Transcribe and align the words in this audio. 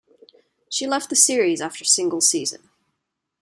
She 0.67 0.87
left 0.87 1.11
the 1.11 1.15
series 1.15 1.61
after 1.61 1.85
single 1.85 2.21
season. 2.21 2.71